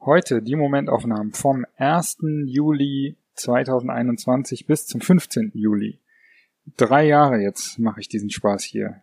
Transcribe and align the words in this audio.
Heute 0.00 0.42
die 0.42 0.54
Momentaufnahmen 0.54 1.32
vom 1.32 1.66
1. 1.76 2.18
Juli 2.46 3.16
2021 3.34 4.66
bis 4.66 4.86
zum 4.86 5.00
15. 5.00 5.50
Juli. 5.54 6.03
Drei 6.76 7.06
Jahre 7.06 7.40
jetzt 7.40 7.78
mache 7.78 8.00
ich 8.00 8.08
diesen 8.08 8.30
Spaß 8.30 8.64
hier. 8.64 9.02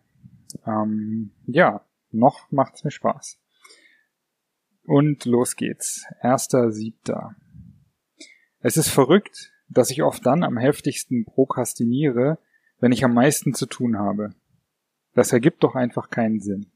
Ähm, 0.66 1.30
ja, 1.46 1.84
noch 2.10 2.50
macht's 2.50 2.84
mir 2.84 2.90
Spaß. 2.90 3.38
Und 4.84 5.24
los 5.24 5.56
geht's. 5.56 6.04
Erster 6.20 6.72
Siebter. 6.72 7.36
Es 8.60 8.76
ist 8.76 8.88
verrückt, 8.88 9.52
dass 9.68 9.90
ich 9.90 10.02
oft 10.02 10.26
dann 10.26 10.42
am 10.42 10.58
heftigsten 10.58 11.24
prokrastiniere, 11.24 12.38
wenn 12.78 12.92
ich 12.92 13.04
am 13.04 13.14
meisten 13.14 13.54
zu 13.54 13.66
tun 13.66 13.98
habe. 13.98 14.34
Das 15.14 15.32
ergibt 15.32 15.62
doch 15.62 15.74
einfach 15.74 16.10
keinen 16.10 16.40
Sinn. 16.40 16.66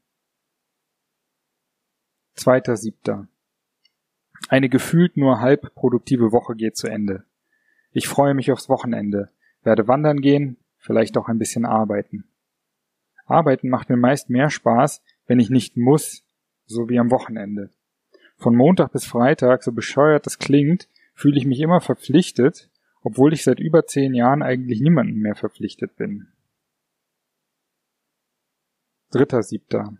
Zweiter 2.33 2.77
Siebter. 2.77 3.27
Eine 4.49 4.69
gefühlt 4.69 5.17
nur 5.17 5.39
halb 5.39 5.73
produktive 5.75 6.31
Woche 6.31 6.55
geht 6.55 6.77
zu 6.77 6.87
Ende. 6.87 7.25
Ich 7.91 8.07
freue 8.07 8.33
mich 8.33 8.51
aufs 8.51 8.69
Wochenende, 8.69 9.31
werde 9.63 9.87
wandern 9.87 10.21
gehen, 10.21 10.57
vielleicht 10.77 11.17
auch 11.17 11.27
ein 11.27 11.39
bisschen 11.39 11.65
arbeiten. 11.65 12.25
Arbeiten 13.25 13.69
macht 13.69 13.89
mir 13.89 13.97
meist 13.97 14.29
mehr 14.29 14.49
Spaß, 14.49 15.01
wenn 15.25 15.39
ich 15.39 15.49
nicht 15.49 15.77
muss, 15.77 16.23
so 16.65 16.89
wie 16.89 16.99
am 16.99 17.11
Wochenende. 17.11 17.69
Von 18.37 18.55
Montag 18.55 18.91
bis 18.91 19.05
Freitag, 19.05 19.63
so 19.63 19.71
bescheuert 19.71 20.25
das 20.25 20.37
klingt, 20.39 20.87
fühle 21.13 21.37
ich 21.37 21.45
mich 21.45 21.59
immer 21.59 21.81
verpflichtet, 21.81 22.69
obwohl 23.01 23.33
ich 23.33 23.43
seit 23.43 23.59
über 23.59 23.85
zehn 23.85 24.13
Jahren 24.13 24.43
eigentlich 24.43 24.81
niemandem 24.81 25.19
mehr 25.19 25.35
verpflichtet 25.35 25.95
bin. 25.95 26.27
Dritter 29.11 29.41
Siebter. 29.41 29.97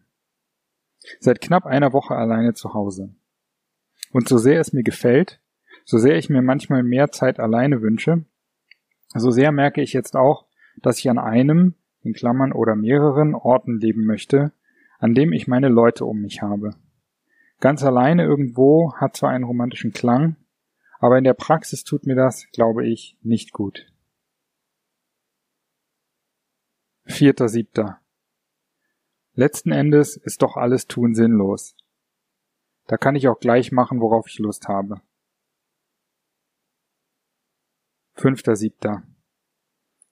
Seit 1.19 1.41
knapp 1.41 1.65
einer 1.65 1.93
Woche 1.93 2.15
alleine 2.15 2.53
zu 2.53 2.73
Hause. 2.73 3.15
Und 4.11 4.27
so 4.27 4.37
sehr 4.37 4.59
es 4.59 4.73
mir 4.73 4.83
gefällt, 4.83 5.39
so 5.85 5.97
sehr 5.97 6.17
ich 6.17 6.29
mir 6.29 6.41
manchmal 6.41 6.83
mehr 6.83 7.11
Zeit 7.11 7.39
alleine 7.39 7.81
wünsche, 7.81 8.25
so 9.13 9.31
sehr 9.31 9.51
merke 9.51 9.81
ich 9.81 9.93
jetzt 9.93 10.15
auch, 10.15 10.46
dass 10.81 10.99
ich 10.99 11.09
an 11.09 11.17
einem, 11.17 11.75
in 12.03 12.13
Klammern 12.13 12.53
oder 12.53 12.75
mehreren 12.75 13.35
Orten 13.35 13.79
leben 13.79 14.05
möchte, 14.05 14.51
an 14.99 15.13
dem 15.13 15.33
ich 15.33 15.47
meine 15.47 15.69
Leute 15.69 16.05
um 16.05 16.21
mich 16.21 16.41
habe. 16.41 16.75
Ganz 17.59 17.83
alleine 17.83 18.23
irgendwo 18.23 18.93
hat 18.95 19.15
zwar 19.15 19.31
einen 19.31 19.43
romantischen 19.43 19.91
Klang, 19.91 20.35
aber 20.99 21.17
in 21.17 21.23
der 21.23 21.33
Praxis 21.33 21.83
tut 21.83 22.05
mir 22.05 22.15
das, 22.15 22.47
glaube 22.51 22.87
ich, 22.87 23.17
nicht 23.21 23.51
gut. 23.51 23.91
Vierter 27.05 27.49
Siebter. 27.49 27.99
Letzten 29.33 29.71
Endes 29.71 30.17
ist 30.17 30.41
doch 30.41 30.57
alles 30.57 30.87
tun 30.87 31.15
sinnlos. 31.15 31.75
Da 32.87 32.97
kann 32.97 33.15
ich 33.15 33.27
auch 33.27 33.39
gleich 33.39 33.71
machen, 33.71 34.01
worauf 34.01 34.27
ich 34.27 34.39
Lust 34.39 34.67
habe. 34.67 35.01
Fünfter 38.13 38.55
Siebter. 38.55 39.03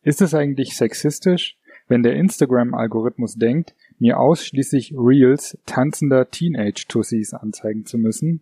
Ist 0.05 0.21
es 0.21 0.35
eigentlich 0.35 0.77
sexistisch, 0.77 1.57
wenn 1.87 2.03
der 2.03 2.15
Instagram-Algorithmus 2.15 3.37
denkt, 3.37 3.73
mir 3.97 4.19
ausschließlich 4.19 4.93
Reels 4.95 5.57
tanzender 5.65 6.29
Teenage-Tussis 6.29 7.33
anzeigen 7.33 7.87
zu 7.87 7.97
müssen? 7.97 8.41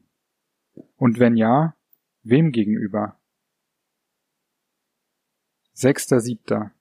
Und 0.98 1.20
wenn 1.20 1.38
ja, 1.38 1.74
wem 2.22 2.52
gegenüber? 2.52 3.18
Sechster 5.72 6.20
Siebter. 6.20 6.72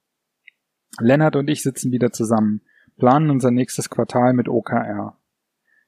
Lennart 0.99 1.37
und 1.37 1.49
ich 1.49 1.62
sitzen 1.62 1.93
wieder 1.93 2.10
zusammen, 2.10 2.60
planen 2.97 3.31
unser 3.31 3.53
nächstes 3.53 3.88
Quartal 3.88 4.32
mit 4.32 4.49
OKR. 4.49 5.16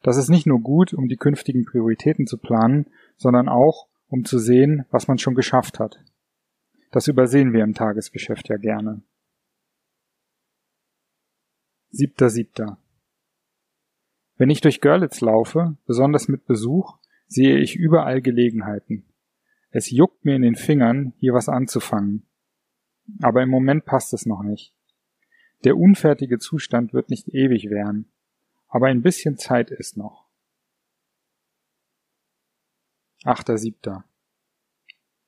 Das 0.04 0.16
ist 0.16 0.28
nicht 0.28 0.46
nur 0.46 0.60
gut, 0.60 0.94
um 0.94 1.08
die 1.08 1.16
künftigen 1.16 1.64
Prioritäten 1.64 2.28
zu 2.28 2.38
planen, 2.38 2.86
sondern 3.16 3.48
auch, 3.48 3.88
um 4.06 4.24
zu 4.24 4.38
sehen, 4.38 4.86
was 4.92 5.08
man 5.08 5.18
schon 5.18 5.34
geschafft 5.34 5.80
hat. 5.80 6.03
Das 6.94 7.08
übersehen 7.08 7.52
wir 7.52 7.64
im 7.64 7.74
Tagesgeschäft 7.74 8.48
ja 8.48 8.56
gerne. 8.56 9.02
Siebter 11.90 12.30
Siebter. 12.30 12.78
Wenn 14.36 14.50
ich 14.50 14.60
durch 14.60 14.80
Görlitz 14.80 15.20
laufe, 15.20 15.76
besonders 15.86 16.28
mit 16.28 16.46
Besuch, 16.46 16.98
sehe 17.26 17.58
ich 17.58 17.74
überall 17.74 18.22
Gelegenheiten. 18.22 19.04
Es 19.70 19.90
juckt 19.90 20.24
mir 20.24 20.36
in 20.36 20.42
den 20.42 20.54
Fingern, 20.54 21.12
hier 21.18 21.34
was 21.34 21.48
anzufangen. 21.48 22.26
Aber 23.20 23.42
im 23.42 23.48
Moment 23.48 23.84
passt 23.84 24.14
es 24.14 24.24
noch 24.24 24.44
nicht. 24.44 24.72
Der 25.64 25.76
unfertige 25.76 26.38
Zustand 26.38 26.92
wird 26.92 27.10
nicht 27.10 27.28
ewig 27.28 27.70
währen 27.70 28.06
aber 28.74 28.88
ein 28.88 29.02
bisschen 29.02 29.38
Zeit 29.38 29.70
ist 29.70 29.96
noch. 29.96 30.26
Achter 33.22 33.56
Siebter. 33.56 34.04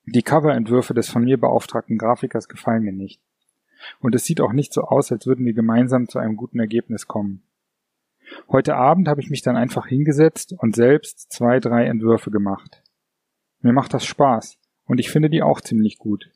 Die 0.09 0.23
Coverentwürfe 0.23 0.93
des 0.93 1.09
von 1.09 1.25
mir 1.25 1.37
beauftragten 1.37 1.97
Grafikers 1.97 2.47
gefallen 2.47 2.83
mir 2.83 2.93
nicht. 2.93 3.19
Und 3.99 4.15
es 4.15 4.23
sieht 4.23 4.39
auch 4.39 4.53
nicht 4.53 4.71
so 4.71 4.83
aus, 4.83 5.11
als 5.11 5.27
würden 5.27 5.45
wir 5.45 5.53
gemeinsam 5.53 6.07
zu 6.07 6.17
einem 6.17 6.37
guten 6.37 6.59
Ergebnis 6.59 7.07
kommen. 7.07 7.43
Heute 8.49 8.75
Abend 8.75 9.09
habe 9.09 9.19
ich 9.19 9.29
mich 9.29 9.41
dann 9.41 9.57
einfach 9.57 9.85
hingesetzt 9.85 10.53
und 10.57 10.75
selbst 10.75 11.29
zwei, 11.31 11.59
drei 11.59 11.85
Entwürfe 11.85 12.31
gemacht. 12.31 12.83
Mir 13.59 13.73
macht 13.73 13.93
das 13.93 14.05
Spaß 14.05 14.57
und 14.85 14.99
ich 15.01 15.11
finde 15.11 15.29
die 15.29 15.43
auch 15.43 15.59
ziemlich 15.59 15.97
gut. 15.97 16.31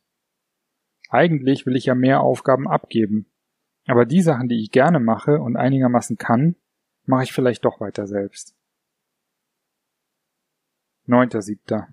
Eigentlich 1.09 1.65
will 1.65 1.77
ich 1.77 1.85
ja 1.85 1.95
mehr 1.95 2.19
Aufgaben 2.19 2.67
abgeben, 2.67 3.25
aber 3.87 4.05
die 4.05 4.21
Sachen, 4.21 4.49
die 4.49 4.61
ich 4.61 4.71
gerne 4.71 4.99
mache 4.99 5.39
und 5.39 5.55
einigermaßen 5.55 6.17
kann, 6.17 6.55
mache 7.05 7.23
ich 7.23 7.31
vielleicht 7.31 7.63
doch 7.63 7.79
weiter 7.79 8.05
selbst. 8.05 8.53
Neunter 11.05 11.41
Siebter. 11.41 11.87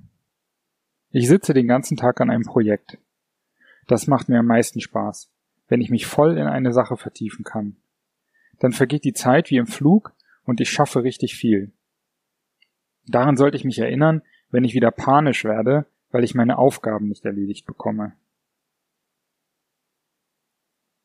Ich 1.11 1.29
sitze 1.29 1.55
den 1.55 1.69
ganzen 1.69 1.97
Tag 1.97 2.21
an 2.21 2.31
einem 2.31 2.45
Projekt. 2.45 2.99
Das 3.87 4.07
macht 4.07 4.29
mir 4.29 4.39
am 4.39 4.47
meisten 4.47 4.81
Spaß, 4.81 5.31
wenn 5.69 5.81
ich 5.81 5.91
mich 5.91 6.07
voll 6.07 6.37
in 6.37 6.47
eine 6.47 6.73
Sache 6.73 6.97
vertiefen 6.97 7.45
kann. 7.45 7.77
Dann 8.59 8.73
vergeht 8.73 9.05
die 9.05 9.15
Zeit 9.15 9.51
wie 9.51 9.57
im 9.57 9.67
Flug 9.67 10.13
und 10.45 10.61
ich 10.61 10.71
schaffe 10.71 11.05
richtig 11.05 11.37
viel. 11.37 11.73
Daran 13.07 13.37
sollte 13.37 13.57
ich 13.57 13.65
mich 13.65 13.79
erinnern, 13.79 14.23
wenn 14.51 14.65
ich 14.65 14.75
wieder 14.75 14.91
panisch 14.91 15.45
werde, 15.45 15.87
weil 16.11 16.25
ich 16.25 16.35
meine 16.35 16.59
Aufgaben 16.59 17.09
nicht 17.09 17.25
erledigt 17.25 17.67
bekomme. 17.67 18.13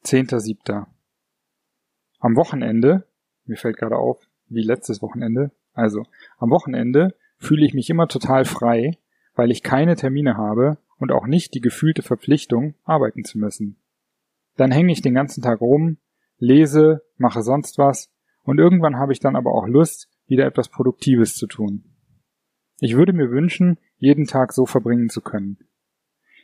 Zehnter 0.01 0.41
Siebter. 0.41 0.87
Am 2.19 2.35
Wochenende 2.35 3.07
mir 3.45 3.57
fällt 3.57 3.77
gerade 3.77 3.97
auf, 3.97 4.25
wie 4.47 4.63
letztes 4.63 5.01
Wochenende. 5.01 5.51
Also, 5.73 6.05
am 6.37 6.49
Wochenende 6.49 7.15
fühle 7.37 7.65
ich 7.65 7.73
mich 7.73 7.89
immer 7.89 8.07
total 8.07 8.45
frei, 8.45 8.97
weil 9.35 9.51
ich 9.51 9.63
keine 9.63 9.95
Termine 9.95 10.37
habe 10.37 10.77
und 10.97 11.11
auch 11.11 11.27
nicht 11.27 11.53
die 11.53 11.61
gefühlte 11.61 12.01
Verpflichtung, 12.01 12.75
arbeiten 12.83 13.23
zu 13.23 13.37
müssen. 13.37 13.77
Dann 14.55 14.71
hänge 14.71 14.91
ich 14.91 15.01
den 15.01 15.13
ganzen 15.13 15.41
Tag 15.41 15.61
rum, 15.61 15.97
lese, 16.37 17.01
mache 17.17 17.41
sonst 17.41 17.77
was 17.77 18.11
und 18.43 18.59
irgendwann 18.59 18.97
habe 18.97 19.13
ich 19.13 19.19
dann 19.19 19.35
aber 19.35 19.53
auch 19.53 19.67
Lust, 19.67 20.09
wieder 20.27 20.45
etwas 20.45 20.69
Produktives 20.69 21.35
zu 21.35 21.47
tun. 21.47 21.83
Ich 22.79 22.95
würde 22.95 23.13
mir 23.13 23.31
wünschen, 23.31 23.77
jeden 23.97 24.25
Tag 24.25 24.53
so 24.53 24.65
verbringen 24.65 25.09
zu 25.09 25.21
können. 25.21 25.57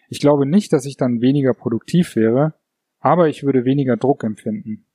Ich 0.10 0.20
glaube 0.20 0.46
nicht, 0.46 0.74
dass 0.74 0.86
ich 0.86 0.98
dann 0.98 1.22
weniger 1.22 1.54
produktiv 1.54 2.16
wäre, 2.16 2.54
aber 3.00 3.30
ich 3.30 3.44
würde 3.44 3.66
weniger 3.66 3.98
Druck 3.98 4.24
empfinden. 4.24 4.86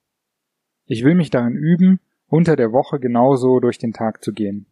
Ich 0.86 1.04
will 1.04 1.14
mich 1.14 1.30
darin 1.30 1.54
üben, 1.54 2.00
unter 2.26 2.56
der 2.56 2.72
Woche 2.72 2.98
genauso 2.98 3.60
durch 3.60 3.78
den 3.78 3.92
Tag 3.92 4.22
zu 4.22 4.32
gehen. 4.32 4.66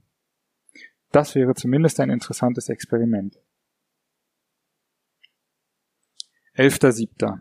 Das 1.12 1.34
wäre 1.34 1.54
zumindest 1.54 2.00
ein 2.00 2.08
interessantes 2.08 2.70
Experiment. 2.70 3.38
11.7. 6.56 7.38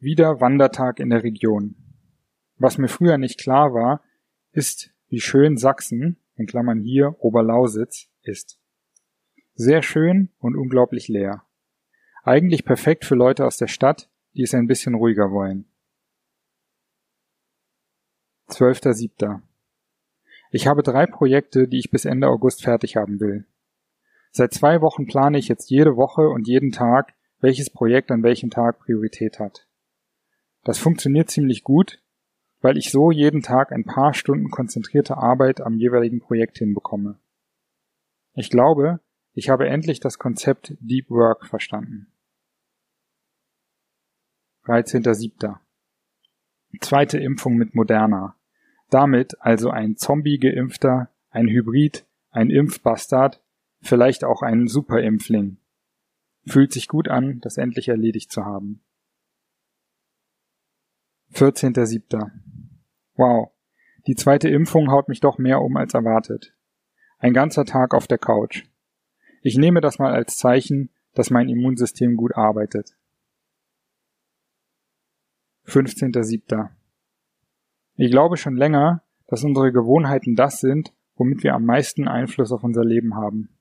Wieder 0.00 0.40
Wandertag 0.40 0.98
in 0.98 1.10
der 1.10 1.22
Region. 1.22 1.76
Was 2.56 2.76
mir 2.76 2.88
früher 2.88 3.16
nicht 3.16 3.40
klar 3.40 3.72
war, 3.74 4.02
ist, 4.50 4.92
wie 5.08 5.20
schön 5.20 5.56
Sachsen, 5.56 6.18
in 6.34 6.46
Klammern 6.46 6.80
hier 6.80 7.16
Oberlausitz, 7.20 8.08
ist. 8.22 8.60
Sehr 9.54 9.82
schön 9.82 10.30
und 10.38 10.56
unglaublich 10.56 11.08
leer. 11.08 11.44
Eigentlich 12.24 12.64
perfekt 12.64 13.04
für 13.04 13.14
Leute 13.14 13.46
aus 13.46 13.56
der 13.56 13.68
Stadt, 13.68 14.10
die 14.34 14.42
es 14.42 14.54
ein 14.54 14.66
bisschen 14.66 14.94
ruhiger 14.94 15.30
wollen. 15.30 15.70
12.07. 18.48 19.47
Ich 20.50 20.66
habe 20.66 20.82
drei 20.82 21.06
Projekte, 21.06 21.68
die 21.68 21.78
ich 21.78 21.90
bis 21.90 22.04
Ende 22.04 22.28
August 22.28 22.62
fertig 22.62 22.96
haben 22.96 23.20
will. 23.20 23.46
Seit 24.30 24.54
zwei 24.54 24.80
Wochen 24.80 25.06
plane 25.06 25.38
ich 25.38 25.48
jetzt 25.48 25.70
jede 25.70 25.96
Woche 25.96 26.28
und 26.28 26.48
jeden 26.48 26.72
Tag, 26.72 27.14
welches 27.40 27.70
Projekt 27.70 28.10
an 28.10 28.22
welchem 28.22 28.50
Tag 28.50 28.78
Priorität 28.78 29.38
hat. 29.38 29.66
Das 30.64 30.78
funktioniert 30.78 31.30
ziemlich 31.30 31.64
gut, 31.64 32.02
weil 32.60 32.76
ich 32.76 32.90
so 32.90 33.10
jeden 33.10 33.42
Tag 33.42 33.72
ein 33.72 33.84
paar 33.84 34.14
Stunden 34.14 34.50
konzentrierte 34.50 35.16
Arbeit 35.16 35.60
am 35.60 35.76
jeweiligen 35.76 36.20
Projekt 36.20 36.58
hinbekomme. 36.58 37.18
Ich 38.34 38.50
glaube, 38.50 39.00
ich 39.32 39.50
habe 39.50 39.68
endlich 39.68 40.00
das 40.00 40.18
Konzept 40.18 40.74
Deep 40.80 41.10
Work 41.10 41.46
verstanden. 41.46 42.12
13.07. 44.64 45.56
Zweite 46.80 47.18
Impfung 47.18 47.56
mit 47.56 47.74
Moderna. 47.74 48.37
Damit 48.90 49.40
also 49.40 49.70
ein 49.70 49.96
Zombie-Geimpfter, 49.96 51.10
ein 51.30 51.48
Hybrid, 51.48 52.06
ein 52.30 52.50
Impfbastard, 52.50 53.42
vielleicht 53.80 54.24
auch 54.24 54.42
ein 54.42 54.66
Superimpfling. 54.66 55.58
Fühlt 56.46 56.72
sich 56.72 56.88
gut 56.88 57.08
an, 57.08 57.40
das 57.40 57.58
endlich 57.58 57.88
erledigt 57.88 58.32
zu 58.32 58.44
haben. 58.44 58.82
14.07. 61.34 62.30
Wow. 63.14 63.50
Die 64.06 64.14
zweite 64.14 64.48
Impfung 64.48 64.90
haut 64.90 65.08
mich 65.08 65.20
doch 65.20 65.36
mehr 65.36 65.60
um 65.60 65.76
als 65.76 65.92
erwartet. 65.92 66.54
Ein 67.18 67.34
ganzer 67.34 67.66
Tag 67.66 67.92
auf 67.92 68.06
der 68.06 68.18
Couch. 68.18 68.64
Ich 69.42 69.58
nehme 69.58 69.80
das 69.80 69.98
mal 69.98 70.14
als 70.14 70.38
Zeichen, 70.38 70.90
dass 71.12 71.30
mein 71.30 71.48
Immunsystem 71.48 72.16
gut 72.16 72.34
arbeitet. 72.34 72.96
15.07. 75.66 76.70
Ich 78.00 78.12
glaube 78.12 78.36
schon 78.36 78.56
länger, 78.56 79.02
dass 79.26 79.42
unsere 79.42 79.72
Gewohnheiten 79.72 80.36
das 80.36 80.60
sind, 80.60 80.94
womit 81.16 81.42
wir 81.42 81.54
am 81.54 81.64
meisten 81.64 82.06
Einfluss 82.06 82.52
auf 82.52 82.62
unser 82.62 82.84
Leben 82.84 83.16
haben. 83.16 83.58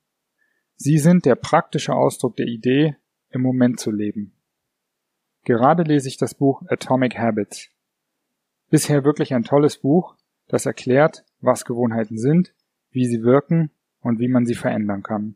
Sie 0.75 0.99
sind 0.99 1.25
der 1.25 1.33
praktische 1.33 1.95
Ausdruck 1.95 2.35
der 2.35 2.45
Idee, 2.45 2.97
im 3.31 3.41
Moment 3.41 3.79
zu 3.79 3.89
leben. 3.89 4.33
Gerade 5.43 5.81
lese 5.81 6.07
ich 6.07 6.17
das 6.17 6.35
Buch 6.35 6.61
Atomic 6.67 7.17
Habits. 7.17 7.71
Bisher 8.69 9.03
wirklich 9.03 9.33
ein 9.33 9.43
tolles 9.43 9.79
Buch, 9.79 10.15
das 10.47 10.67
erklärt, 10.67 11.25
was 11.41 11.65
Gewohnheiten 11.65 12.19
sind, 12.19 12.53
wie 12.91 13.07
sie 13.07 13.23
wirken 13.23 13.71
und 14.01 14.19
wie 14.19 14.27
man 14.27 14.45
sie 14.45 14.53
verändern 14.55 15.01
kann. 15.01 15.35